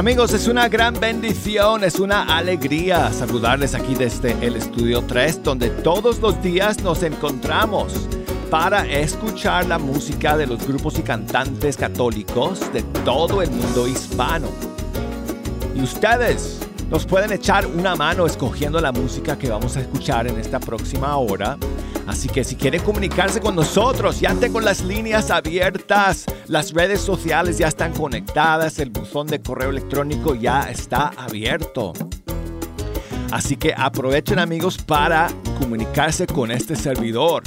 [0.00, 5.68] Amigos, es una gran bendición, es una alegría saludarles aquí desde el Estudio 3, donde
[5.68, 8.08] todos los días nos encontramos
[8.50, 14.48] para escuchar la música de los grupos y cantantes católicos de todo el mundo hispano.
[15.76, 16.60] Y ustedes
[16.90, 21.16] nos pueden echar una mano escogiendo la música que vamos a escuchar en esta próxima
[21.16, 21.56] hora
[22.10, 27.56] Así que si quieren comunicarse con nosotros, ya tengo las líneas abiertas, las redes sociales
[27.56, 31.92] ya están conectadas, el buzón de correo electrónico ya está abierto.
[33.30, 35.28] Así que aprovechen amigos para
[35.60, 37.44] comunicarse con este servidor,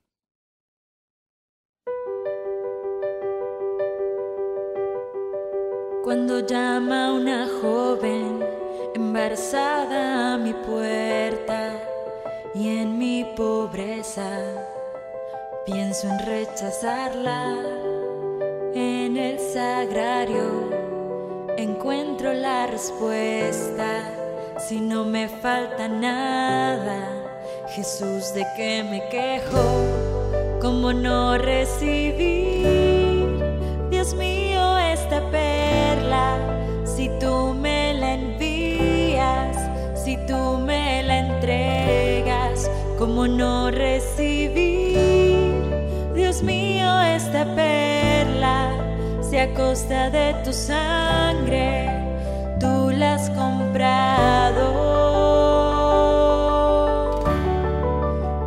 [6.04, 8.38] Cuando llama una joven
[8.94, 11.76] embarazada a mi puerta
[12.54, 14.73] y en mi pobreza
[15.66, 17.56] Pienso en rechazarla
[18.74, 20.68] en el sagrario.
[21.56, 24.10] Encuentro la respuesta
[24.58, 27.08] si no me falta nada.
[27.74, 30.60] Jesús, ¿de qué me quejo?
[30.60, 32.66] ¿Cómo no recibir?
[33.88, 36.36] Dios mío, esta perla,
[36.84, 39.56] si tú me la envías,
[39.98, 45.13] si tú me la entregas, ¿cómo no recibir?
[46.42, 48.70] Mío, esta perla,
[49.20, 51.88] si a costa de tu sangre
[52.60, 54.66] tú la has comprado,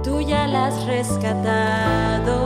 [0.03, 2.38] tú ya la has rescatado.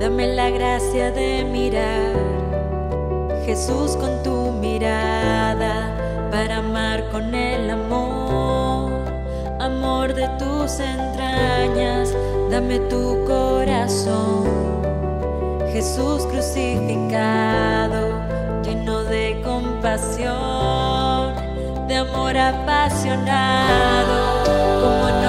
[0.00, 2.14] Dame la gracia de mirar,
[3.44, 5.94] Jesús, con tu mirada,
[6.30, 8.21] para amar con el amor
[9.62, 12.12] amor de tus entrañas,
[12.50, 14.42] dame tu corazón.
[15.72, 18.08] Jesús crucificado,
[18.64, 21.34] lleno de compasión,
[21.86, 24.16] de amor apasionado,
[24.82, 25.21] como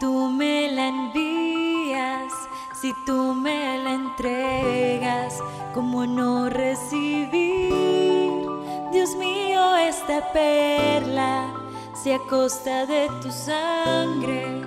[0.00, 2.32] tú me la envías,
[2.80, 5.38] si tú me la entregas,
[5.72, 7.30] ¿cómo no recibir,
[8.90, 11.52] Dios mío, esta perla,
[11.94, 14.62] si a costa de tu sangre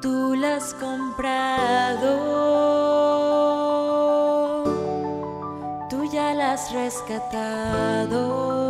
[0.00, 2.44] tú la has comprado?
[6.54, 8.63] has rescatado.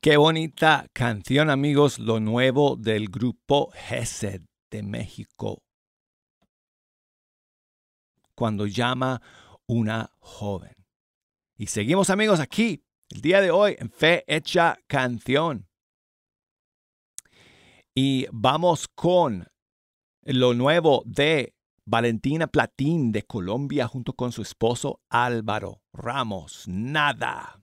[0.00, 5.64] Qué bonita canción, amigos, lo nuevo del grupo Gesed de México.
[8.36, 9.20] Cuando llama
[9.66, 10.86] una joven.
[11.56, 15.66] Y seguimos, amigos, aquí, el día de hoy, en Fe Hecha Canción.
[17.92, 19.48] Y vamos con
[20.22, 26.68] lo nuevo de Valentina Platín de Colombia junto con su esposo Álvaro Ramos.
[26.68, 27.60] Nada.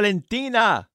[0.00, 0.90] Valentina.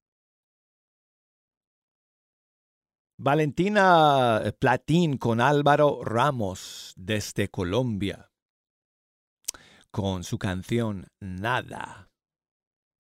[3.20, 8.32] Valentina eh, Platín con Álvaro Ramos desde Colombia
[9.92, 12.10] con su canción Nada.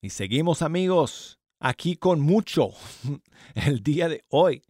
[0.03, 2.69] Y seguimos amigos aquí con mucho
[3.55, 4.63] el día de hoy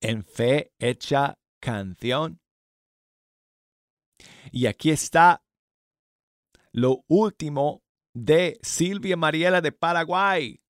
[0.00, 2.40] en Fe Hecha Canción.
[4.50, 5.44] Y aquí está
[6.72, 7.82] lo último
[8.14, 10.61] de Silvia Mariela de Paraguay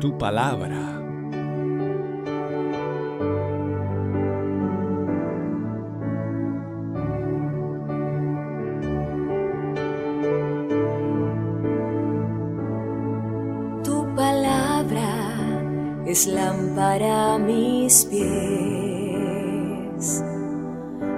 [0.00, 0.78] tu palabra.
[13.82, 15.10] Tu palabra
[16.06, 18.24] es lámpara a mis pies,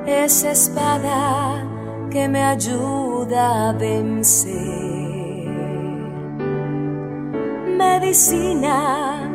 [0.06, 1.66] es espada
[2.10, 4.69] que me ayuda a vencer.
[8.00, 9.30] Medicina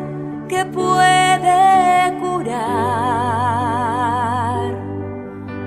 [0.49, 2.65] que puede curar.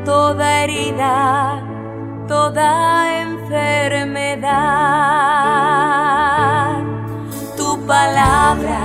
[0.04, 1.62] Toda herida,
[2.26, 4.42] toda enfermedad.
[7.56, 8.80] Tu palabra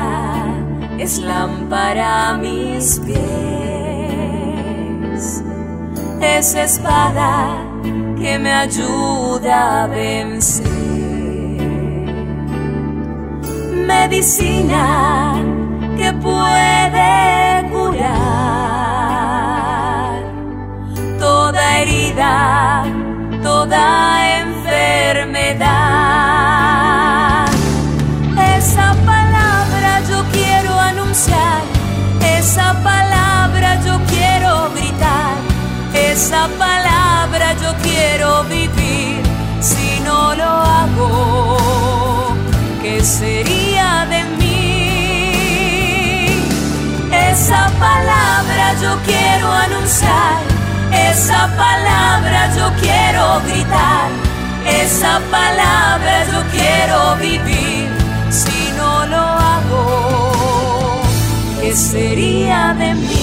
[1.00, 3.24] es lámpara a mis pies,
[6.22, 7.58] es espada
[8.18, 10.73] que me ayuda a vencer,
[13.84, 15.36] medicina
[15.98, 18.14] que puede curar.
[21.20, 22.84] Toda herida,
[23.42, 25.74] toda enfermedad.
[28.58, 28.94] Esa
[32.54, 35.36] esa palabra yo quiero gritar,
[35.94, 39.22] esa palabra yo quiero vivir,
[39.60, 42.36] si no lo hago,
[42.82, 43.63] ¿qué sería
[47.44, 50.40] Esa palabra yo quiero anunciar,
[50.94, 54.10] esa palabra yo quiero gritar,
[54.66, 57.90] esa palabra yo quiero vivir,
[58.30, 61.02] si no lo hago.
[61.60, 63.23] ¿qué sería de mí?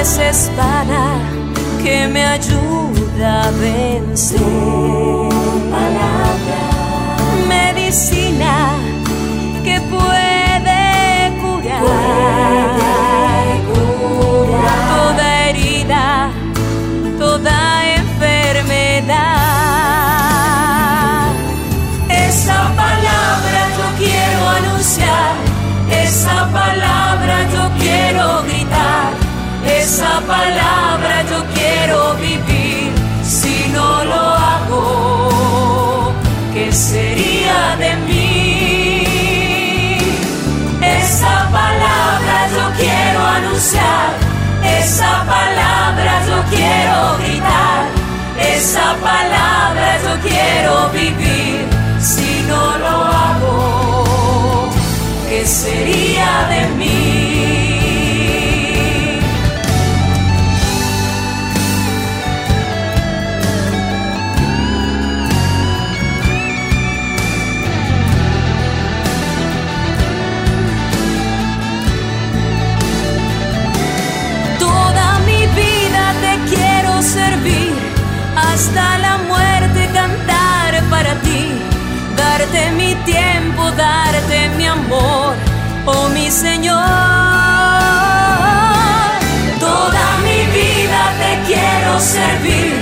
[0.00, 1.18] Es espada
[1.82, 4.40] que me ayuda a vencer.
[7.46, 8.69] Medicina
[36.70, 39.02] ¿Qué sería de mí?
[40.80, 44.10] Esa palabra yo quiero anunciar,
[44.78, 47.86] esa palabra yo quiero gritar,
[48.54, 51.66] esa palabra yo quiero vivir,
[52.00, 54.70] si no lo hago,
[55.28, 56.99] ¿qué sería de mí?
[86.30, 86.78] Señor.
[89.58, 92.74] Toda mi vida te quiero servir,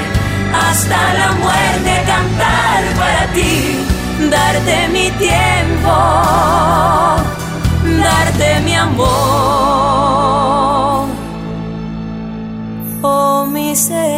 [0.52, 3.86] hasta la muerte cantar para ti,
[4.30, 5.96] darte mi tiempo,
[8.02, 9.08] darte mi amor.
[13.02, 14.17] Oh mi Señor.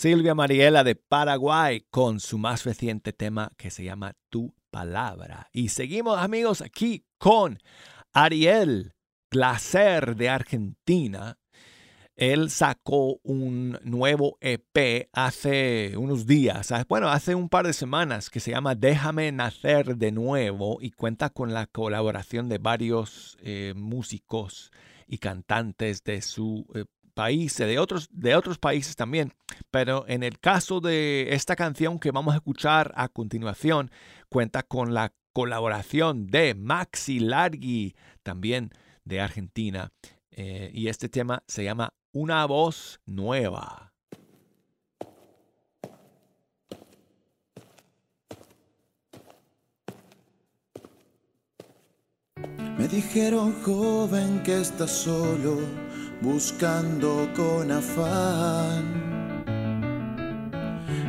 [0.00, 5.50] Silvia Mariela de Paraguay con su más reciente tema que se llama Tu Palabra.
[5.52, 7.58] Y seguimos amigos aquí con
[8.14, 8.94] Ariel
[9.30, 11.38] Glaser de Argentina.
[12.16, 18.30] Él sacó un nuevo EP hace unos días, ah, bueno, hace un par de semanas
[18.30, 23.74] que se llama Déjame Nacer de Nuevo y cuenta con la colaboración de varios eh,
[23.76, 24.72] músicos
[25.06, 29.34] y cantantes de su eh, países, de otros, de otros países también.
[29.70, 33.90] Pero en el caso de esta canción que vamos a escuchar a continuación,
[34.28, 38.70] cuenta con la colaboración de Maxi Largi, también
[39.04, 39.92] de Argentina.
[40.30, 43.90] Eh, y este tema se llama Una voz nueva.
[52.80, 55.58] Me dijeron joven que estás solo,
[56.20, 59.00] buscando con afán.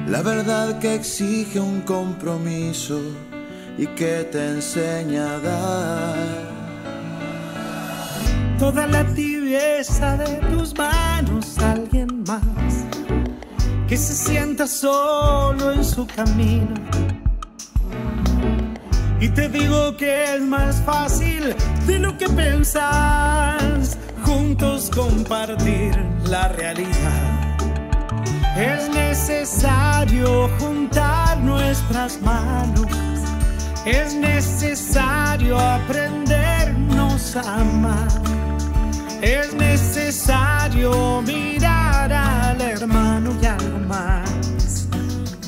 [0.08, 3.00] La verdad que exige un compromiso
[3.78, 6.62] y que te enseña a dar.
[8.60, 12.42] Toda la tibieza de tus manos, alguien más
[13.92, 16.76] que se sienta solo en su camino.
[19.20, 21.54] Y te digo que es más fácil
[21.86, 23.98] de lo que pensás,
[24.32, 25.94] juntos compartir
[26.26, 27.58] la realidad.
[28.56, 32.88] Es necesario juntar nuestras manos,
[33.86, 38.08] es necesario aprendernos a amar,
[39.22, 44.88] es necesario mirar al hermano y algo más,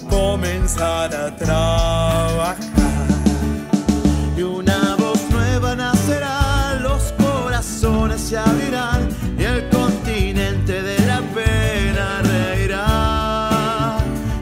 [0.09, 2.72] comenzar a trabajar.
[8.17, 13.97] Se abrirán y el continente de la pena reirá.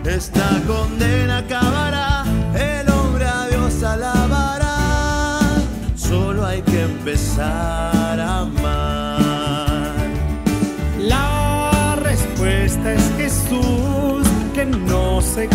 [0.05, 2.23] Esta condena acabará,
[2.53, 5.39] el hombre a Dios alabará.
[5.95, 9.95] Solo hay que empezar a amar.
[10.99, 15.47] La respuesta es Jesús que no se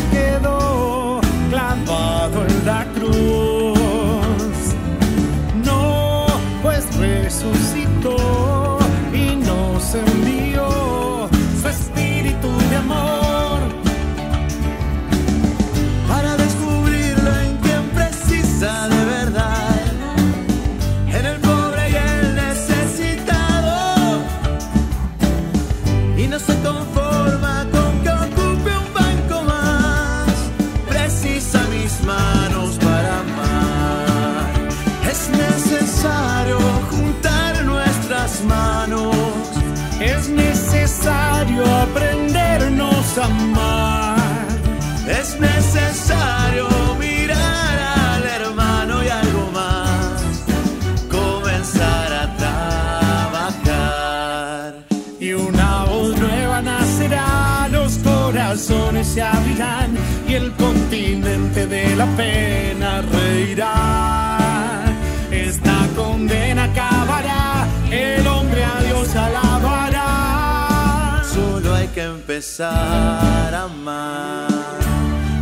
[61.26, 64.84] de la pena reirá.
[65.30, 71.23] Esta condena acabará, el hombre a Dios alabará.
[71.34, 74.47] Solo hay que empezar a amar.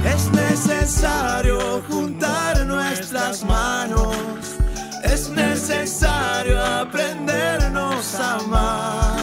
[0.04, 4.16] Es necesario juntar nuestras manos.
[5.02, 9.18] Es necesario aprendernos a amar.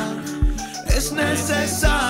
[0.95, 2.00] Es necesario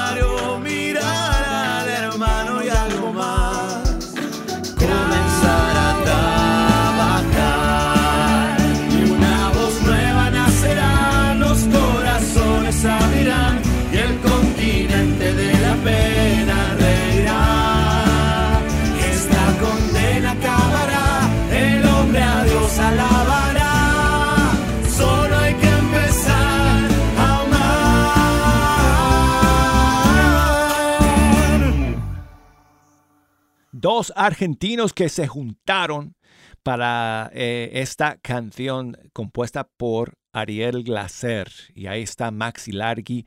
[33.82, 36.15] Dos argentinos que se juntaron
[36.62, 41.49] para eh, esta canción compuesta por Ariel Glaser.
[41.73, 43.25] Y ahí está Maxi Largi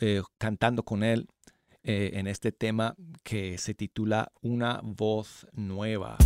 [0.00, 1.28] eh, cantando con él
[1.82, 6.16] eh, en este tema que se titula Una voz nueva.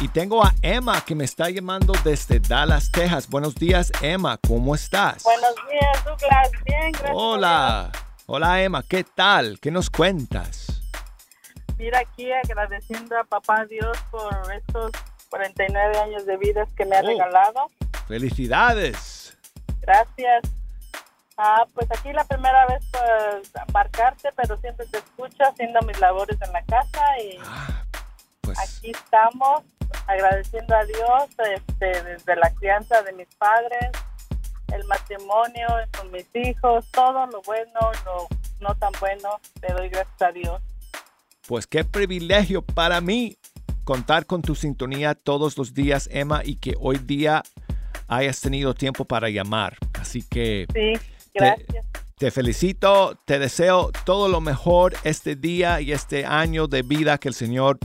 [0.00, 3.28] Y tengo a Emma que me está llamando desde Dallas, Texas.
[3.28, 4.38] Buenos días, Emma.
[4.46, 5.22] ¿Cómo estás?
[5.22, 6.50] Buenos días, Douglas.
[6.66, 7.12] Bien, gracias.
[7.14, 7.90] Hola.
[8.26, 8.82] Hola, Emma.
[8.82, 9.58] ¿Qué tal?
[9.60, 10.82] ¿Qué nos cuentas?
[11.78, 14.90] Mira aquí agradeciendo a papá Dios por estos
[15.30, 17.06] 49 años de vida que me ha Oh.
[17.06, 17.70] regalado.
[18.06, 19.36] Felicidades.
[19.80, 20.42] Gracias.
[21.38, 26.36] Ah, pues aquí la primera vez pues marcarte, pero siempre te escucho haciendo mis labores
[26.40, 27.84] en la casa y Ah,
[28.42, 29.62] pues aquí estamos
[30.06, 33.90] agradeciendo a Dios este, desde la crianza de mis padres,
[34.72, 38.26] el matrimonio con mis hijos, todo lo bueno, lo
[38.60, 40.62] no tan bueno, le doy gracias a Dios.
[41.46, 43.38] Pues qué privilegio para mí
[43.84, 47.42] contar con tu sintonía todos los días, Emma, y que hoy día
[48.08, 49.76] hayas tenido tiempo para llamar.
[50.00, 50.92] Así que Sí,
[51.34, 51.86] gracias.
[52.18, 57.28] te felicito, te deseo todo lo mejor este día y este año de vida que
[57.28, 57.78] el Señor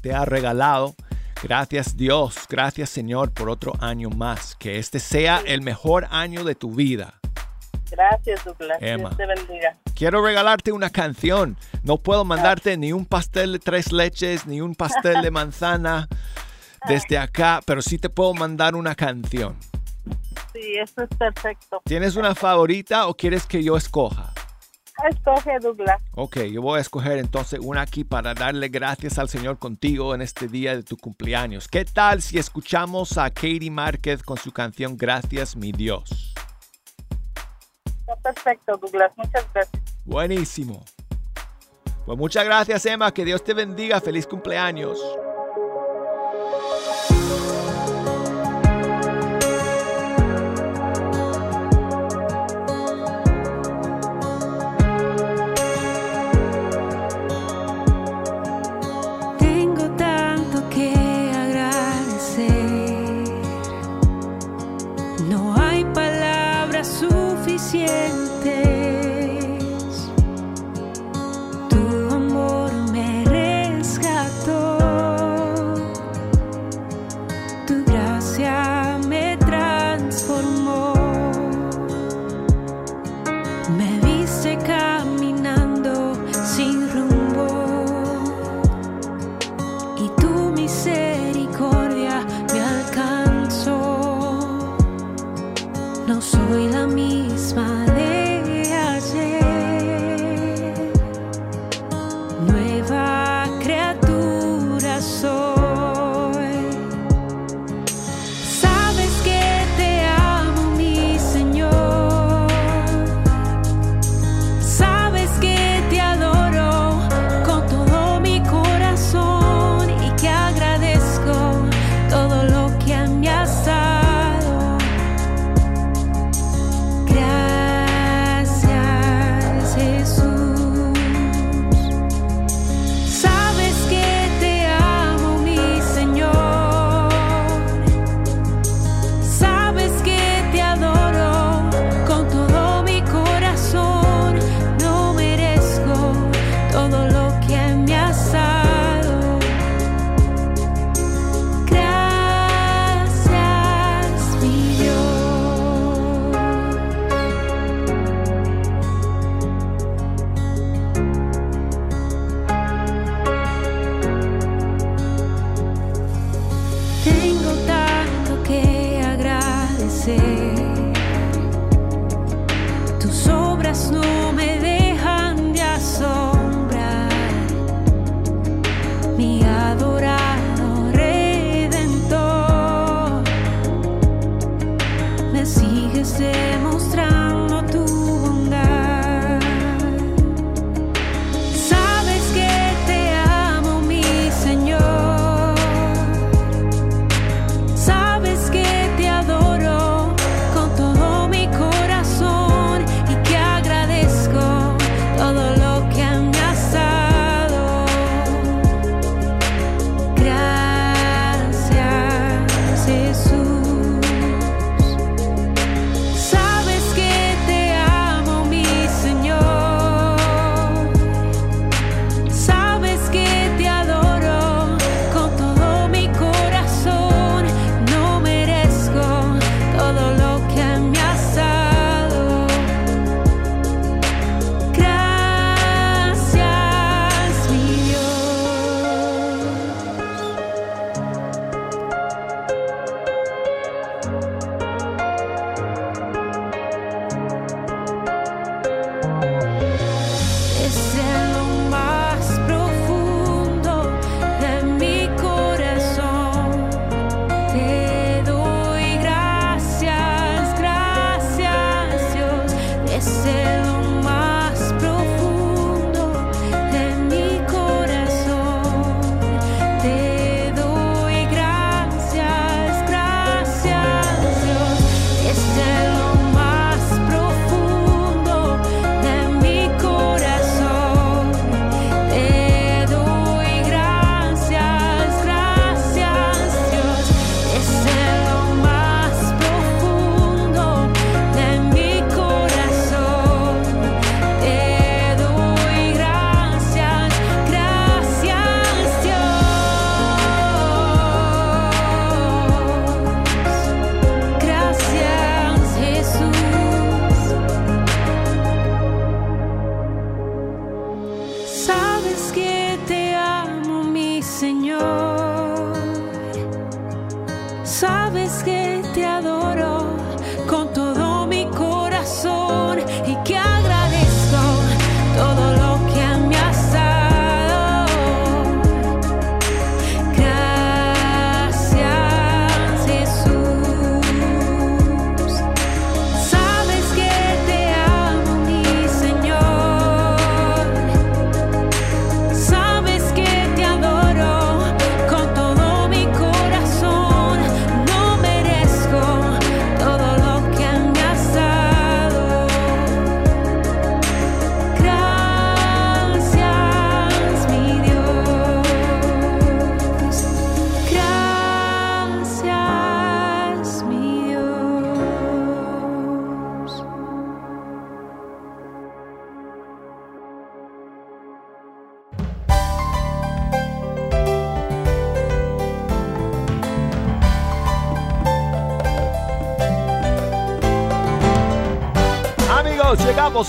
[0.00, 0.94] te ha regalado.
[1.42, 4.56] Gracias Dios, gracias Señor por otro año más.
[4.56, 7.14] Que este sea el mejor año de tu vida.
[7.90, 8.78] Gracias, Douglas.
[8.80, 9.76] Emma, Dios te bendiga.
[9.94, 11.56] Quiero regalarte una canción.
[11.82, 12.24] No puedo ah.
[12.24, 16.08] mandarte ni un pastel de tres leches, ni un pastel de manzana
[16.88, 19.56] desde acá, pero sí te puedo mandar una canción.
[20.52, 21.80] Sí, eso es perfecto.
[21.84, 24.32] ¿Tienes una favorita o quieres que yo escoja?
[25.08, 26.00] Escoge Douglas.
[26.14, 30.22] Ok, yo voy a escoger entonces una aquí para darle gracias al Señor contigo en
[30.22, 31.68] este día de tu cumpleaños.
[31.68, 36.34] ¿Qué tal si escuchamos a Katie Márquez con su canción Gracias, mi Dios?
[38.22, 39.12] Perfecto, Douglas.
[39.16, 39.82] Muchas gracias.
[40.04, 40.84] Buenísimo.
[42.06, 43.12] Pues muchas gracias, Emma.
[43.12, 44.00] Que Dios te bendiga.
[44.00, 44.98] Feliz cumpleaños.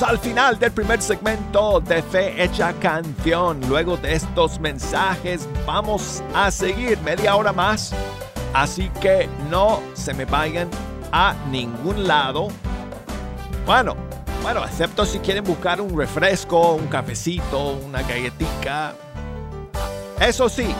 [0.03, 3.59] Al final del primer segmento de Fe Hecha Canción.
[3.67, 7.93] Luego de estos mensajes vamos a seguir media hora más.
[8.53, 10.69] Así que no se me vayan
[11.11, 12.47] a ningún lado.
[13.65, 13.95] Bueno,
[14.41, 18.93] bueno, excepto si quieren buscar un refresco, un cafecito, una galletita.
[20.19, 20.73] Eso sí,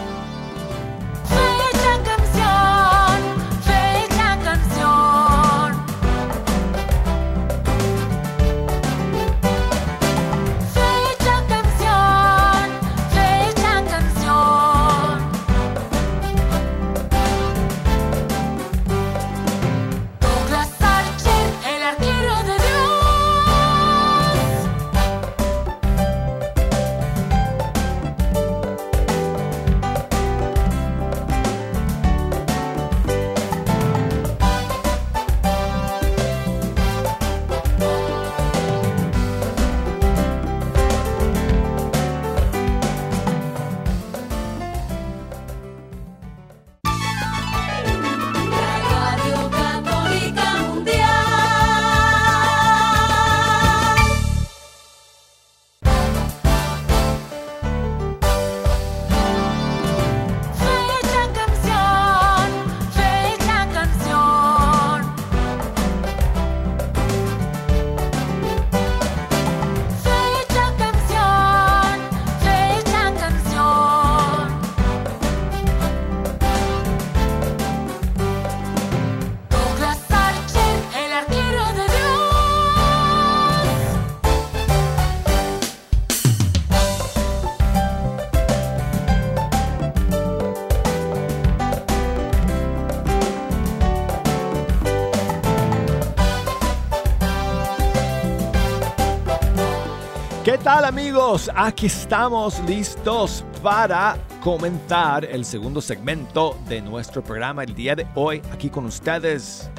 [101.54, 108.42] Aquí estamos listos para comenzar el segundo segmento de nuestro programa el día de hoy.
[108.52, 109.70] Aquí con ustedes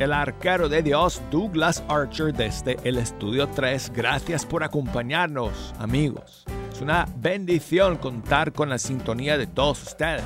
[0.00, 3.92] el arquero de Dios Douglas Archer desde el estudio 3.
[3.94, 6.44] Gracias por acompañarnos amigos.
[6.72, 10.24] Es una bendición contar con la sintonía de todos ustedes.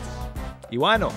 [0.71, 1.11] Y bueno,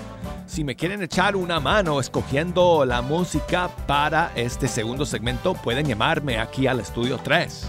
[0.46, 6.38] si me quieren echar una mano escogiendo la música para este segundo segmento, pueden llamarme
[6.38, 7.66] aquí al estudio 3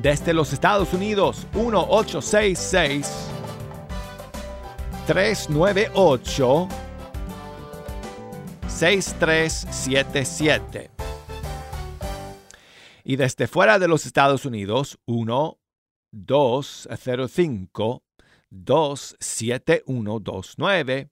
[0.00, 3.10] desde los Estados Unidos 1866
[5.06, 6.68] 398
[8.66, 10.90] 6377
[13.04, 15.58] y desde fuera de los Estados Unidos 1
[16.12, 18.02] 205
[18.50, 21.10] 27129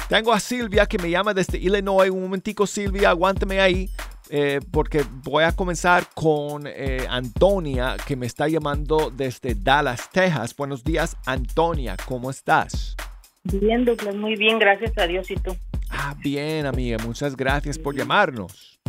[0.09, 2.11] Tengo a Silvia que me llama desde Illinois.
[2.11, 3.89] Un momentico, Silvia, aguántame ahí.
[4.33, 10.55] Eh, porque voy a comenzar con eh, Antonia, que me está llamando desde Dallas, Texas.
[10.55, 12.95] Buenos días, Antonia, ¿cómo estás?
[13.43, 15.53] Bien, Douglas, muy bien, gracias a Dios y tú.
[15.89, 18.79] Ah, bien, amiga, muchas gracias por llamarnos.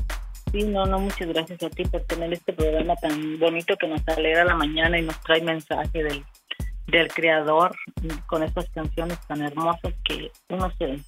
[0.52, 4.06] Sí, no, no, muchas gracias a ti por tener este programa tan bonito que nos
[4.06, 6.24] alegra la mañana y nos trae mensaje del,
[6.86, 7.74] del creador
[8.26, 11.00] con estas canciones tan hermosas que uno se,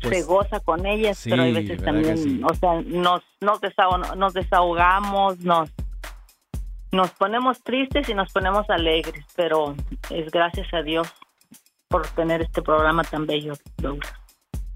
[0.00, 3.60] se pues, goza con ellas, pero hay veces también, o sea, nos, nos,
[4.16, 5.70] nos desahogamos, nos,
[6.92, 9.74] nos ponemos tristes y nos ponemos alegres, pero
[10.10, 11.12] es gracias a Dios
[11.88, 13.54] por tener este programa tan bello,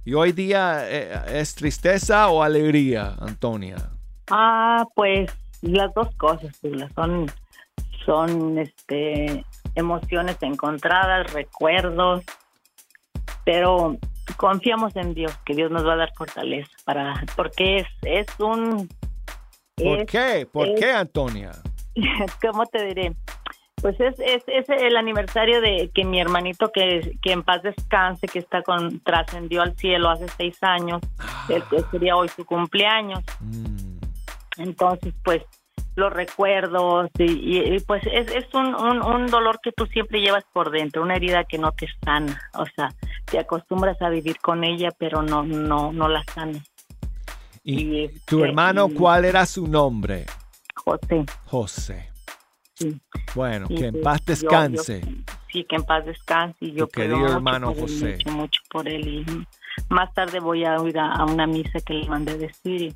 [0.05, 3.77] ¿Y hoy día eh, es tristeza o alegría, Antonia?
[4.31, 5.31] Ah, pues
[5.61, 6.91] las dos cosas, Douglas.
[6.95, 7.31] Son,
[8.07, 12.25] son este, emociones encontradas, recuerdos,
[13.45, 13.99] pero
[14.37, 18.89] confiamos en Dios, que Dios nos va a dar fortaleza para, porque es, es un...
[19.77, 20.47] ¿Por qué?
[20.51, 21.53] ¿Por qué, Antonia?
[22.43, 23.17] ¿Cómo te diré?
[23.81, 28.29] Pues es, es, es, el aniversario de que mi hermanito, que, que en paz descanse,
[28.29, 31.49] que está con, trascendió al cielo hace seis años, ah.
[31.91, 33.21] sería hoy su cumpleaños.
[33.41, 34.01] Mm.
[34.59, 35.43] Entonces, pues
[35.97, 41.03] los recuerdos y, pues es, es un, un, dolor que tú siempre llevas por dentro,
[41.03, 42.89] una herida que no te sana, o sea,
[43.31, 46.69] te acostumbras a vivir con ella, pero no, no, no la sanas.
[47.63, 50.27] ¿Y, tu este, hermano cuál era su nombre?
[50.75, 51.25] José.
[51.47, 52.11] José.
[52.75, 53.01] Sí.
[53.35, 55.03] Bueno, que en paz descanse.
[55.49, 56.57] sí, que en paz descanse.
[56.61, 58.17] Y yo tu querido hermano José.
[58.25, 59.07] mucho, mucho por él.
[59.07, 59.47] Y
[59.91, 62.95] más tarde voy a ir a, una misa que le mandé decir.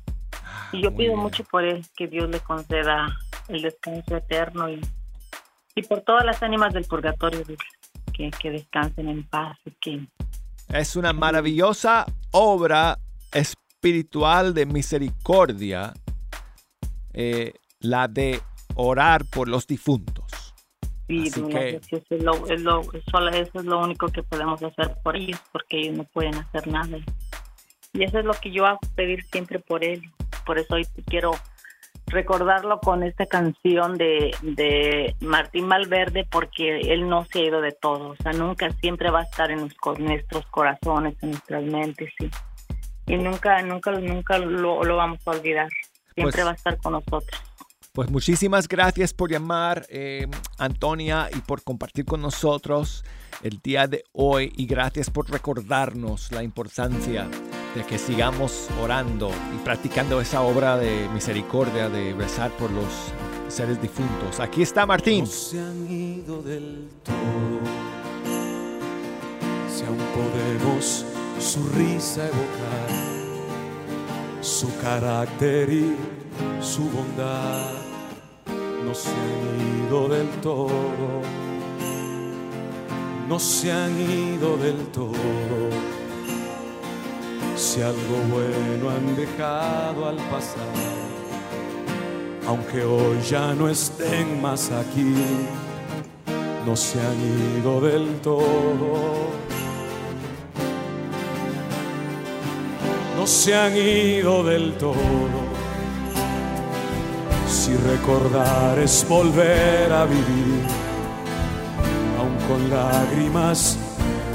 [0.71, 3.07] Y, yo pido mucho por él, que Dios le conceda
[3.47, 4.81] el descanso eterno y,
[5.75, 7.43] y por todas las ánimas del purgatorio,
[8.15, 9.57] que, que descansen en paz.
[9.79, 10.07] que...
[10.69, 12.97] Es una maravillosa obra
[13.31, 15.93] espiritual de misericordia,
[17.13, 18.41] eh, la de
[18.75, 20.53] orar por los difuntos.
[21.07, 21.47] Sí, eso,
[22.09, 26.33] es lo, eso es lo único que podemos hacer por ellos, porque ellos no pueden
[26.35, 26.97] hacer nada.
[27.93, 30.01] Y eso es lo que yo hago, pedir siempre por él.
[30.45, 31.31] Por eso hoy quiero
[32.07, 37.71] recordarlo con esta canción de, de Martín Malverde, porque él no se ha ido de
[37.71, 38.09] todo.
[38.09, 39.59] O sea, nunca, siempre va a estar en,
[39.99, 42.29] nuestros corazones, en nuestras mentes, sí.
[43.07, 45.69] Y nunca, nunca, nunca lo, lo vamos a olvidar.
[46.15, 47.54] Siempre pues va a estar con nosotros.
[47.95, 50.27] Pues muchísimas gracias por llamar, eh,
[50.57, 53.05] Antonia, y por compartir con nosotros
[53.41, 54.51] el día de hoy.
[54.57, 57.25] Y gracias por recordarnos la importancia
[57.73, 62.91] de que sigamos orando y practicando esa obra de misericordia, de rezar por los
[63.47, 64.41] seres difuntos.
[64.41, 65.23] Aquí está Martín.
[65.23, 67.61] No se han ido del todo.
[69.73, 71.05] Si aún podemos
[71.39, 72.89] su risa evocar,
[74.41, 75.69] su carácter
[76.61, 77.85] su bondad
[78.85, 81.21] no se han ido del todo,
[83.27, 85.69] no se han ido del todo.
[87.55, 90.73] Si algo bueno han dejado al pasar,
[92.47, 95.15] aunque hoy ya no estén más aquí,
[96.65, 99.45] no se han ido del todo.
[103.17, 105.44] No se han ido del todo
[107.65, 110.61] si recordar es volver a vivir,
[112.19, 113.75] aun con lágrimas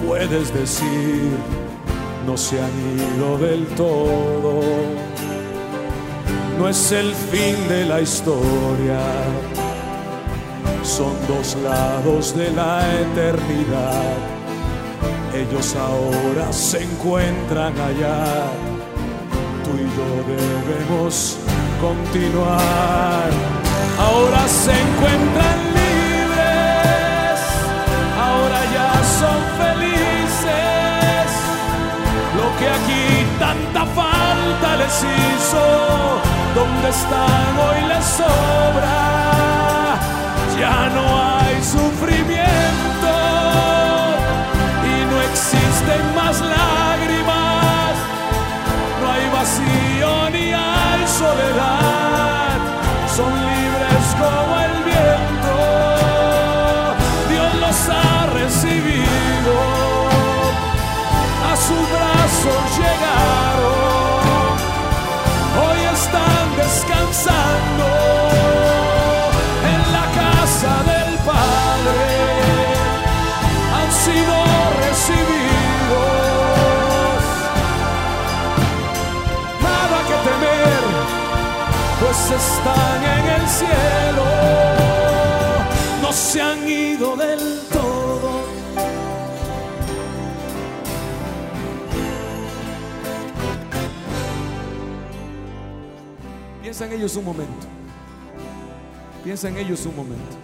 [0.05, 1.31] puedes decir,
[2.27, 4.63] no se han ido del todo.
[6.59, 9.01] No es el fin de la historia,
[10.83, 14.13] son dos lados de la eternidad.
[15.33, 18.25] Ellos ahora se encuentran allá,
[19.63, 21.39] tú y yo debemos
[21.81, 23.31] continuar.
[23.99, 27.39] Ahora se encuentran libres,
[28.27, 31.29] ahora ya son felices.
[32.39, 33.07] Lo que aquí
[33.39, 35.65] tanta falta les hizo,
[36.55, 38.99] donde están hoy les sobra.
[40.59, 43.13] Ya no hay sufrimiento
[44.85, 46.80] y no existen más lágrimas,
[53.17, 55.57] son libres como el viento,
[57.29, 59.55] Dios los ha recibido,
[61.51, 63.00] a su brazo llegaron,
[96.81, 97.67] En ellos un momento.
[99.23, 100.37] Piensa en ellos un momento.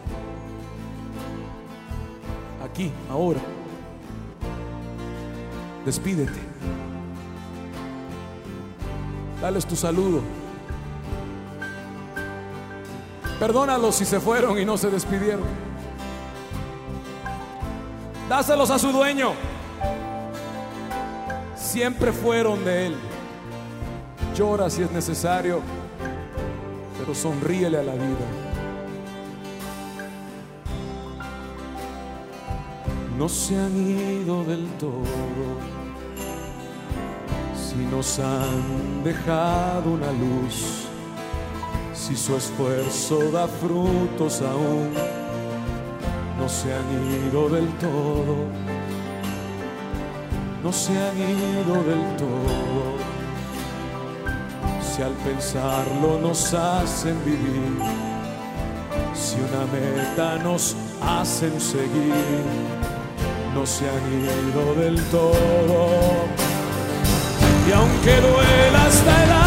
[2.63, 3.41] Aquí, ahora.
[5.87, 6.39] Despídete.
[9.41, 10.21] Dales tu saludo.
[13.41, 15.45] Perdónalos si se fueron y no se despidieron.
[18.29, 19.33] Dáselos a su dueño.
[21.57, 22.97] Siempre fueron de él.
[24.35, 25.63] Llora si es necesario,
[26.99, 28.27] pero sonríele a la vida.
[33.19, 35.47] No se han ido del todo,
[37.55, 40.87] si nos han dejado una luz
[42.07, 44.93] si su esfuerzo da frutos aún,
[46.39, 46.85] no se han
[47.27, 48.37] ido del todo,
[50.63, 53.06] no se han ido del todo.
[54.97, 57.83] Si al pensarlo nos hacen vivir,
[59.15, 62.15] si una meta nos hacen seguir,
[63.55, 65.91] no se han ido del todo.
[67.69, 69.46] Y aunque duela hasta el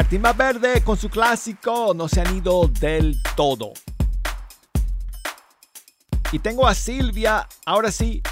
[0.00, 3.74] Martín Verde con su clásico No se han ido del todo.
[6.32, 8.22] Y tengo a Silvia, ahora sí,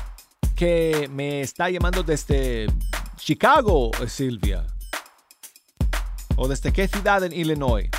[0.56, 2.68] que me está llamando desde
[3.16, 4.64] Chicago, Silvia.
[6.36, 7.90] ¿O desde qué ciudad en Illinois?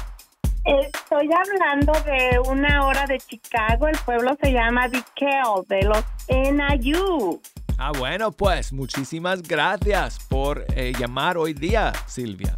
[0.65, 3.88] Estoy hablando de una hora de Chicago.
[3.88, 7.39] El pueblo se llama DeKalb, de los NIU.
[7.78, 12.57] Ah, bueno, pues muchísimas gracias por eh, llamar hoy día, Silvia.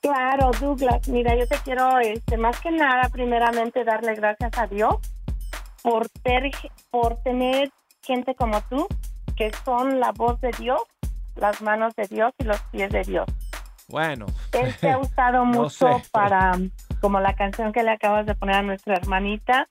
[0.00, 1.08] Claro, Douglas.
[1.08, 4.96] Mira, yo te quiero, este, más que nada, primeramente darle gracias a Dios
[5.82, 6.50] por, ter,
[6.90, 7.70] por tener
[8.02, 8.86] gente como tú,
[9.36, 10.80] que son la voz de Dios,
[11.36, 13.26] las manos de Dios y los pies de Dios.
[13.88, 14.26] Bueno.
[14.52, 16.02] Él te ha gustado No mucho sé.
[16.12, 16.52] para,
[17.00, 19.68] como la canción que le acabas de poner a nuestra hermanita,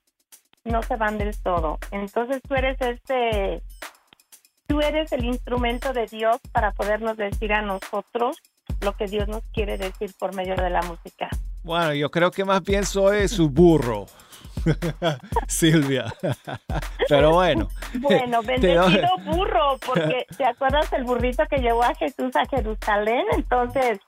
[0.65, 1.79] no se van del todo.
[1.91, 3.63] Entonces tú eres este,
[4.67, 8.37] tú eres el instrumento de Dios para podernos decir a nosotros
[8.81, 11.29] lo que Dios nos quiere decir por medio de la música.
[11.63, 14.05] Bueno, yo creo que más bien soy su burro.
[15.47, 16.13] Silvia.
[17.07, 17.69] Pero bueno.
[17.99, 23.25] Bueno, bendecido burro, porque ¿te acuerdas el burrito que llevó a Jesús a Jerusalén?
[23.33, 23.99] Entonces,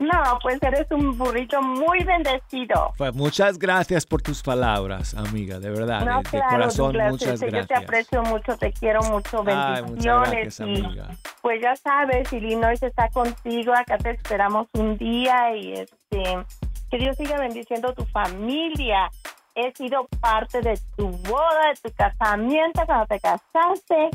[0.00, 2.92] no, pues eres un burrito muy bendecido.
[2.96, 7.46] Pues muchas gracias por tus palabras, amiga, de verdad, No, de, corazón, Douglas, muchas este,
[7.46, 7.82] Yo te gracias.
[7.84, 10.30] aprecio mucho, te quiero mucho, Ay, muchas bendiciones.
[10.32, 11.08] gracias, y amiga.
[11.42, 16.44] pues ya sabes, Illinois está contigo, acá te esperamos un día y este
[16.90, 19.10] que Dios siga bendiciendo tu familia.
[19.54, 24.08] He sido parte de tu boda, de tu casamiento, cuando te casaste,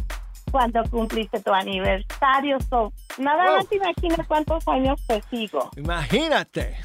[0.55, 2.57] cuando cumpliste tu aniversario.
[2.69, 3.55] So, nada Wow.
[3.57, 5.69] más imaginas cuántos años te sigo.
[5.75, 6.77] Imagínate.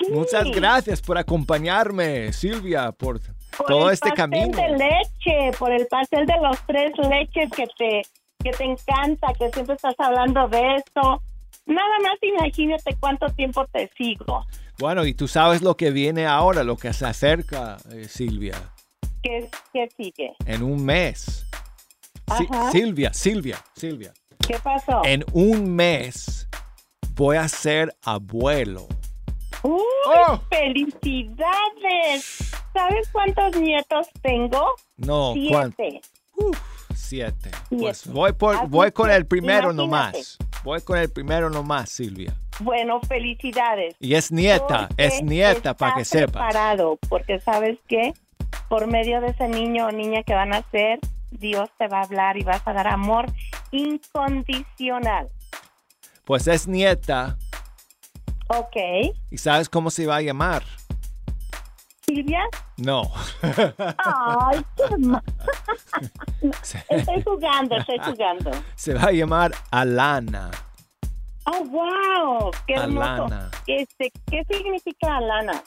[0.00, 0.12] Sí.
[0.12, 3.20] Muchas gracias por acompañarme, Silvia, por,
[3.56, 4.56] por todo el este pastel camino.
[4.56, 8.02] de leche, por el pastel de los tres leches que te,
[8.42, 11.22] que te encanta, que siempre estás hablando de eso.
[11.66, 14.44] Nada más imagínate cuánto tiempo te sigo.
[14.80, 18.54] Bueno, y tú sabes lo que viene ahora, lo que se acerca, eh, Silvia,
[19.22, 20.32] ¿Qué, qué sigue?
[20.46, 21.44] en un mes.
[22.36, 22.48] Si-.
[22.78, 24.12] Silvia, Silvia, Silvia.
[24.46, 25.02] ¿Qué pasó?
[25.04, 26.48] En un mes
[27.14, 28.86] voy a ser abuelo.
[29.62, 30.40] ¡Uy, ¡Oh!
[30.48, 32.50] felicidades!
[32.72, 34.74] ¿Sabes cuántos nietos tengo?
[34.96, 35.76] No, ¿cuánto?
[35.82, 36.00] Siete.
[36.94, 37.50] Siete.
[37.70, 38.14] Pues Siete.
[38.16, 39.76] voy, por, voy con el primero imagínate.
[39.76, 40.38] nomás.
[40.64, 42.34] Voy con el primero nomás, Silvia.
[42.60, 43.94] Bueno, felicidades.
[44.00, 46.30] Y es nieta, Porque es nieta para que sepas.
[46.32, 48.12] preparado, porque sabes que
[48.68, 50.98] por medio de ese niño o niña que van a ser,
[51.30, 53.26] Dios te va a hablar y vas a dar amor
[53.70, 55.28] incondicional.
[56.24, 57.36] Pues es nieta.
[58.48, 58.76] ¿Ok?
[59.30, 60.62] ¿Y sabes cómo se va a llamar?
[62.06, 62.40] Silvia.
[62.78, 63.02] No.
[63.42, 64.84] Ay, qué
[66.88, 68.50] Estoy jugando, estoy jugando.
[68.74, 70.50] se va a llamar Alana.
[71.44, 73.26] Oh, wow, qué hermoso.
[73.26, 73.50] Alana.
[73.66, 75.62] Este, ¿Qué significa Alana?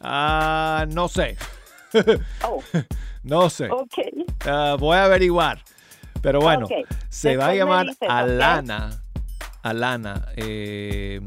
[0.00, 1.36] Ah, no sé.
[2.42, 2.62] Oh,
[3.26, 3.68] No sé.
[3.70, 3.92] ok.
[4.46, 5.58] Ah, voy a averiguar.
[6.22, 6.72] Pero bueno, Ok.
[7.08, 8.08] se va a Después llamar dices.
[8.08, 9.02] Alana.
[9.62, 10.26] Alana.
[10.36, 11.20] eh,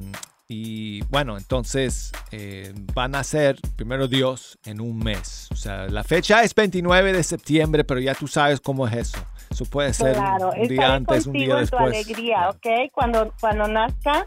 [0.51, 5.47] y bueno, entonces eh, van a ser primero Dios en un mes.
[5.51, 9.19] O sea, la fecha es 29 de septiembre, pero ya tú sabes cómo es eso.
[9.51, 11.83] Eso puede ser Claro, un día antes, un día en tu después.
[11.83, 12.65] alegría, ¿ok?
[12.91, 14.25] Cuando, cuando nazca,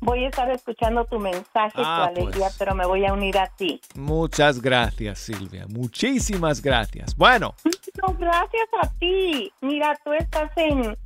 [0.00, 2.56] voy a estar escuchando tu mensaje, Ah, tu alegría, pues.
[2.58, 3.80] pero me voy a unir a ti.
[3.94, 5.66] Muchas gracias, Silvia.
[5.68, 7.16] Muchísimas gracias.
[7.16, 7.54] Bueno,
[8.06, 9.52] No, gracias a ti.
[9.60, 10.96] Mira, tú estás en,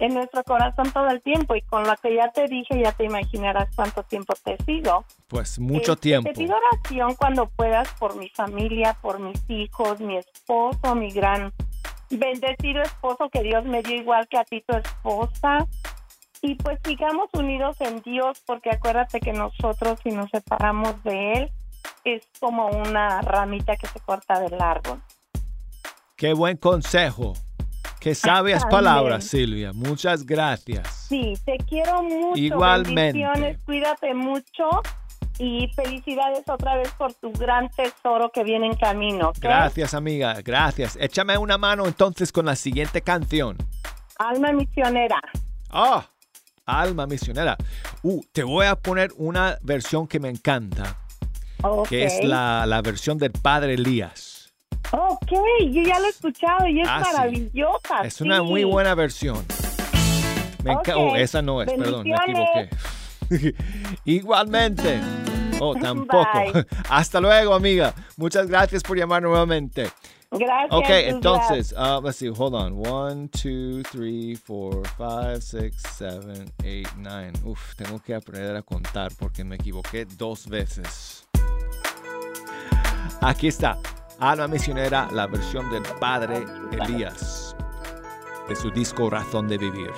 [0.00, 3.04] en nuestro corazón todo el tiempo y con lo que ya te dije, ya te
[3.04, 5.04] imaginarás cuánto tiempo te sigo.
[5.28, 6.28] pues mucho Este, tiempo.
[6.30, 11.52] Te pido oración cuando puedas por mi familia, por mis hijos, mi esposo, mi gran
[12.10, 15.66] bendecido esposo que Dios me dio igual que a ti tu esposa.
[16.42, 21.52] Y pues sigamos unidos en Dios porque acuérdate que nosotros si nos separamos de Él
[22.04, 25.02] es como una ramita que se corta del árbol.
[26.16, 27.34] Qué buen consejo.
[28.00, 29.72] Qué sabias palabras, Silvia.
[29.74, 30.88] Muchas gracias.
[31.08, 32.40] Sí, te quiero mucho.
[32.40, 33.18] Igualmente.
[33.18, 34.82] Bendiciones, cuídate mucho
[35.38, 39.32] y felicidades otra vez por tu gran tesoro que viene en camino.
[39.40, 40.34] Gracias, amiga.
[40.42, 40.96] Gracias.
[41.00, 43.56] Échame una mano entonces con la siguiente canción.
[44.18, 45.20] Alma misionera.
[45.70, 46.06] Ah,
[46.78, 47.56] Alma Misionera.
[48.02, 50.96] Uh, te voy a poner una versión que me encanta,
[51.62, 51.88] Ok.
[51.88, 54.52] que es la, la versión del Padre Elías.
[54.92, 55.30] Ok,
[55.72, 57.12] yo ya lo he escuchado y es Ah, sí.
[57.16, 58.00] maravillosa.
[58.04, 58.42] Es una sí.
[58.44, 59.44] muy buena versión.
[60.64, 61.12] Me enca- Ok.
[61.12, 62.70] Oh, esa no es, perdón, me equivoqué.
[64.04, 65.00] Igualmente.
[65.60, 66.26] Oh, tampoco.
[66.32, 66.66] Bye.
[66.88, 67.94] Hasta luego, amiga.
[68.16, 69.90] Muchas gracias por llamar nuevamente.
[70.32, 70.70] Gracias.
[70.70, 72.74] Ok, entonces, uh, let's see, hold on.
[72.86, 77.32] One, two, three, four, five, six, seven, eight, nine.
[77.44, 81.26] Uf, tengo que aprender a contar porque me equivoqué dos veces.
[83.20, 83.76] Aquí está,
[84.20, 87.56] Alma Misionera, la versión del padre Elías,
[88.48, 89.90] de su disco Razón de Vivir.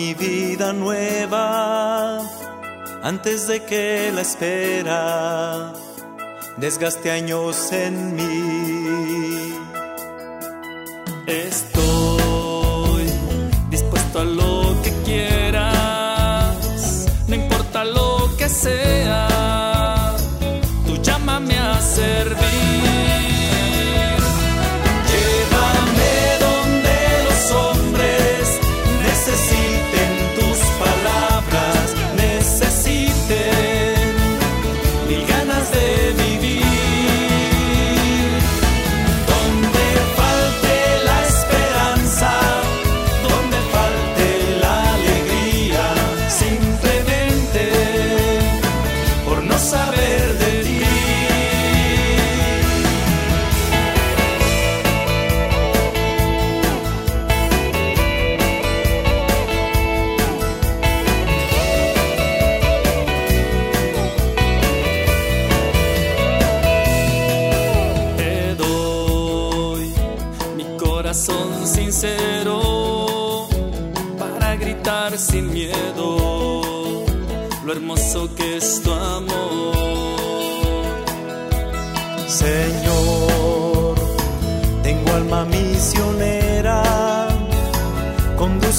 [0.00, 2.20] Mi vida nueva
[3.02, 5.72] antes de que la espera
[6.56, 8.79] desgaste años en mí.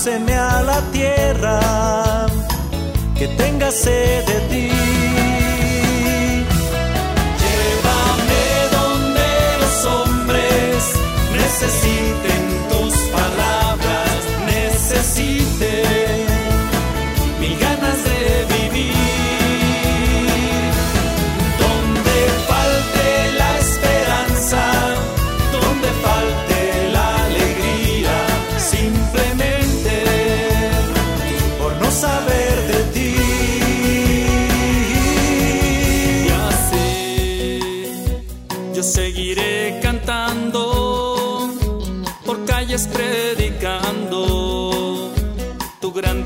[0.01, 1.59] Condúceme a la tierra
[3.15, 4.69] que tenga sed de ti.
[7.43, 8.45] Llévame
[8.77, 9.29] donde
[9.61, 10.93] los hombres
[11.37, 12.40] necesiten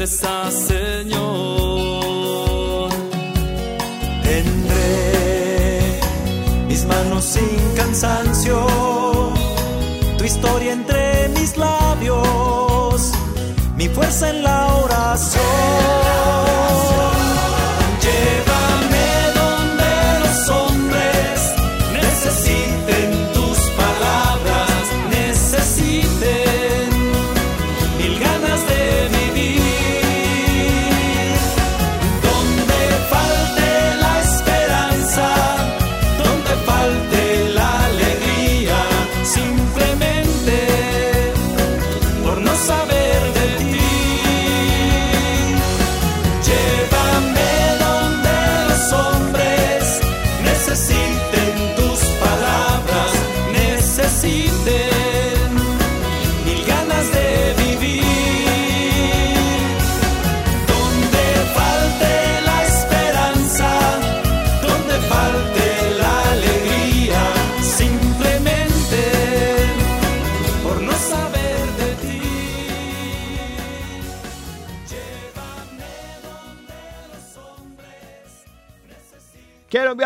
[0.08, 0.70] Señor.
[4.24, 6.00] Tendré
[6.68, 8.68] mis manos sin cansancio,
[10.18, 13.14] tu historia entre mis labios,
[13.76, 16.05] mi fuerza en la oración.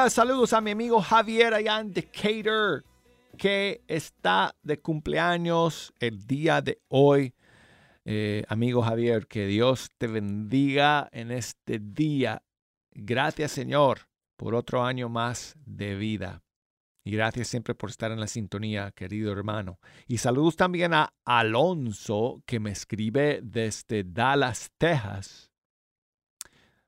[0.09, 2.85] Saludos a mi amigo Javier allá en Decatur,
[3.37, 7.33] que está de cumpleaños el día de hoy.
[8.05, 12.43] Eh, amigo Javier, que Dios te bendiga en este día.
[12.91, 14.01] Gracias Señor
[14.35, 16.43] por otro año más de vida.
[17.03, 19.79] Y gracias siempre por estar en la sintonía, querido hermano.
[20.07, 25.49] Y saludos también a Alonso, que me escribe desde Dallas, Texas.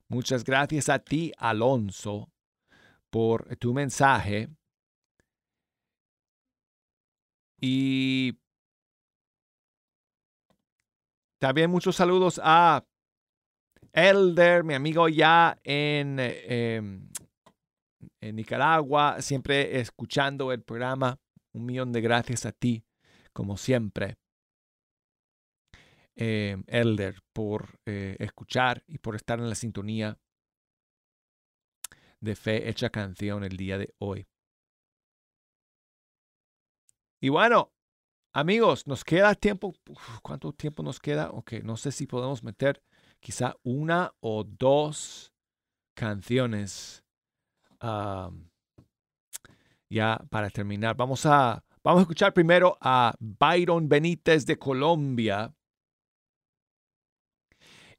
[0.08, 2.31] Muchas gracias a ti, Alonso,
[3.12, 4.50] por tu mensaje.
[7.60, 8.40] Y
[11.40, 12.84] también muchos saludos a
[13.94, 17.10] Elder, mi amigo ya en, em,
[18.22, 21.20] en Nicaragua, siempre escuchando el programa.
[21.54, 22.84] Un millón de gracias a ti,
[23.34, 24.16] como siempre.
[26.16, 30.18] Em, Elder, por eh, escuchar y por estar en la sintonía
[32.22, 34.28] de Fe Hecha Canción el día de hoy.
[37.20, 37.72] Y bueno,
[38.34, 39.74] amigos, nos queda tiempo.
[40.24, 41.32] ¿Cuánto tiempo nos queda?
[41.32, 42.82] Ok, no sé si podemos meter
[43.20, 45.34] quizá una o dos
[45.94, 47.04] canciones
[49.90, 50.96] ya para terminar.
[50.96, 55.54] Vamos a, vamos a escuchar primero a Byron Benítez de Colombia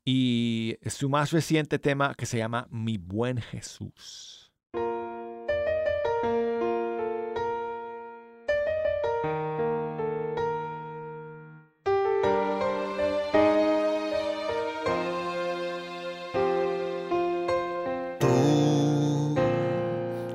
[0.04, 4.42] y su más reciente tema que se llama Mi buen Jesús.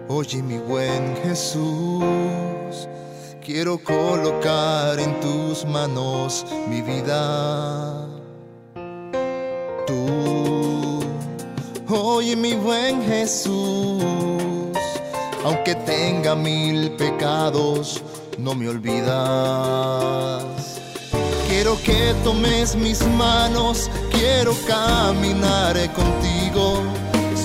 [0.09, 2.89] Oye mi buen Jesús,
[3.39, 8.06] quiero colocar en tus manos mi vida.
[12.27, 14.03] Oye mi buen Jesús,
[15.45, 18.03] aunque tenga mil pecados,
[18.37, 20.43] no me olvidas.
[21.47, 26.83] Quiero que tomes mis manos, quiero caminar contigo.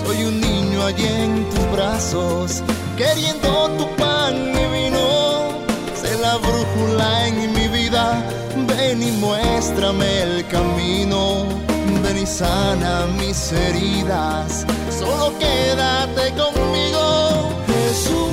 [0.05, 2.65] Soy un niño allí en tus brazos,
[2.97, 5.53] queriendo tu pan y vino.
[5.95, 8.21] Sé la brújula en mi vida,
[8.67, 11.72] ven y muéstrame el camino.
[12.15, 14.65] Y sana mis heridas,
[14.97, 18.33] solo quédate conmigo, Jesús.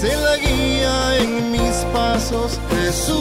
[0.00, 3.14] Sé la guía en mis pasos, Jesús.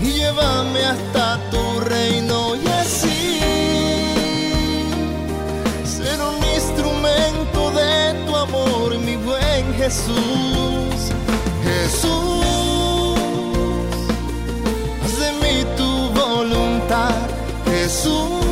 [0.00, 3.40] Y llévame hasta tu reino y así
[5.84, 11.12] ser un instrumento de tu amor, mi buen Jesús.
[11.62, 12.39] Jesús,
[17.90, 18.49] Jesús.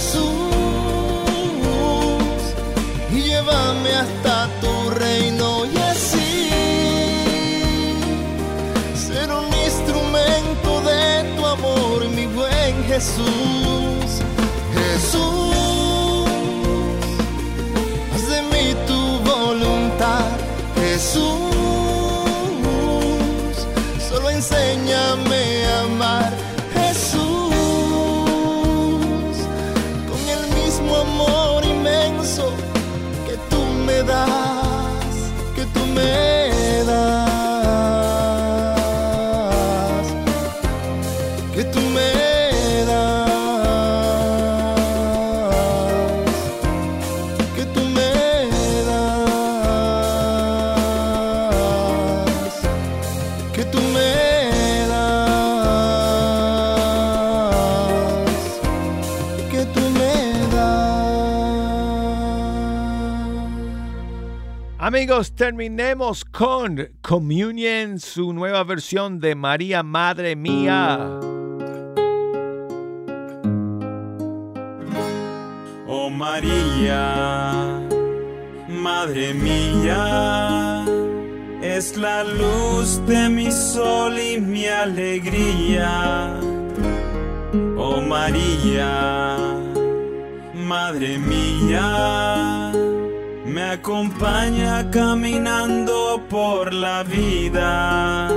[0.00, 0.24] Jesús,
[3.12, 6.48] y llévame hasta tu reino y así
[8.94, 14.22] ser un instrumento de tu amor, mi buen Jesús.
[14.74, 15.49] Jesús,
[64.92, 70.98] Amigos, terminemos con Communion, su nueva versión de María Madre Mía.
[75.86, 77.78] Oh María,
[78.68, 80.84] Madre mía,
[81.62, 86.34] es la luz de mi sol y mi alegría.
[87.78, 89.36] Oh María,
[90.52, 92.59] Madre mía,
[93.50, 98.28] me acompaña caminando por la vida.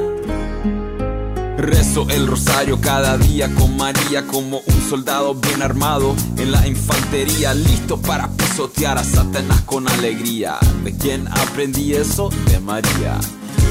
[1.57, 7.53] Rezo el rosario cada día con María como un soldado bien armado en la infantería,
[7.53, 10.57] listo para pisotear a Satanás con alegría.
[10.83, 12.29] ¿De quién aprendí eso?
[12.47, 13.19] De María.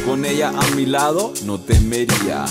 [0.06, 2.44] Con ella a mi lado no temería,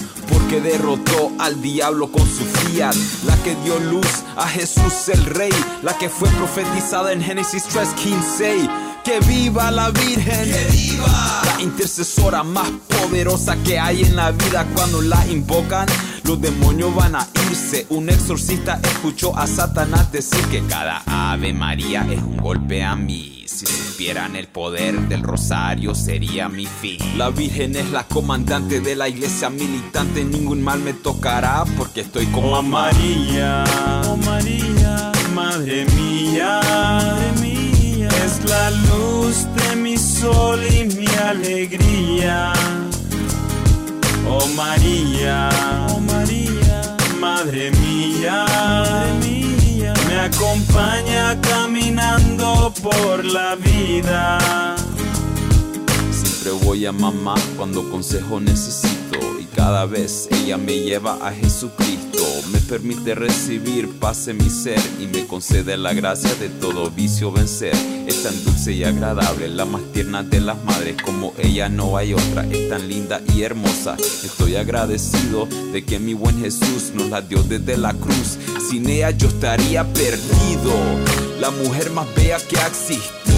[0.51, 2.93] porque derrotó al diablo con su fiat,
[3.25, 8.69] la que dio luz a Jesús el Rey, la que fue profetizada en Génesis 3:15.
[9.01, 14.67] Que viva la Virgen, que viva la intercesora más poderosa que hay en la vida
[14.75, 15.87] cuando la invocan.
[16.23, 17.85] Los demonios van a irse.
[17.89, 23.43] Un exorcista escuchó a Satanás decir que cada Ave María es un golpe a mí.
[23.47, 26.97] Si supieran el poder del rosario sería mi fin.
[27.17, 30.23] La Virgen es la comandante de la iglesia militante.
[30.23, 33.63] Ningún mal me tocará porque estoy con oh María,
[34.07, 42.53] oh María, Madre mía, Madre mía, es la luz de mi sol y mi alegría.
[44.33, 45.49] Oh María,
[45.89, 54.75] oh María, Madre mía, Madre mía, me acompaña caminando por la vida.
[56.11, 59.00] Siempre voy a mamá cuando consejo necesito
[59.55, 62.23] cada vez ella me lleva a Jesucristo.
[62.51, 67.31] Me permite recibir paz en mi ser y me concede la gracia de todo vicio
[67.31, 67.73] vencer.
[68.07, 72.13] Es tan dulce y agradable, la más tierna de las madres, como ella no hay
[72.13, 72.45] otra.
[72.45, 73.95] Es tan linda y hermosa.
[73.99, 78.37] Estoy agradecido de que mi buen Jesús nos la dio desde la cruz.
[78.69, 80.73] Sin ella yo estaría perdido.
[81.39, 83.30] La mujer más bella que ha existido.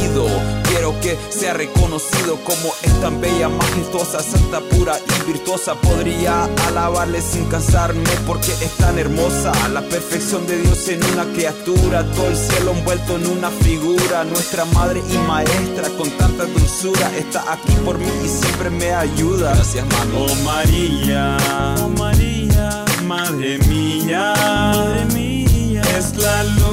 [0.68, 5.76] Quiero que sea reconocido como es tan bella, majestuosa, santa, pura y virtuosa.
[5.76, 9.51] Podría alabarle sin cansarme porque es tan hermosa.
[9.70, 14.24] La perfección de Dios en una criatura, todo el cielo envuelto en una figura.
[14.26, 19.54] Nuestra madre y maestra con tanta dulzura está aquí por mí y siempre me ayuda.
[19.56, 20.16] Gracias, mami.
[20.18, 21.38] Oh María,
[21.82, 26.72] oh María, madre mía, madre mía, es la luz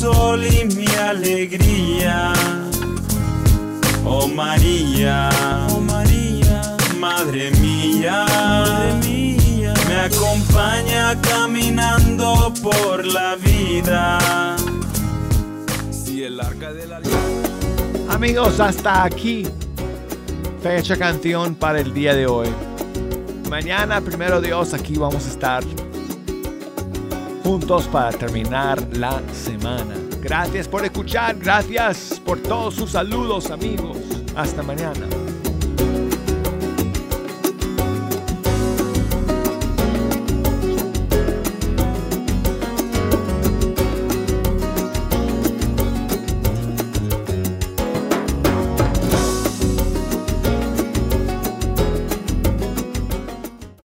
[0.00, 2.32] sol y mi alegría.
[4.06, 5.28] Oh María,
[5.70, 6.62] oh María,
[6.98, 14.56] madre mía, madre mía, me acompaña caminando por la vida.
[15.90, 17.00] Si el arca de la
[18.08, 19.46] Amigos, hasta aquí.
[20.62, 22.48] Fecha canción para el día de hoy.
[23.50, 25.62] Mañana, primero Dios, aquí vamos a estar
[27.42, 29.94] juntos para terminar la semana.
[30.20, 33.96] Gracias por escuchar, gracias por todos sus saludos amigos.
[34.36, 35.19] Hasta mañana.